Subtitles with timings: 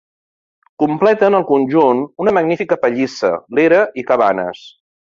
[0.83, 4.69] Completen el conjunt una magnífica pallissa, l'era i cabanes.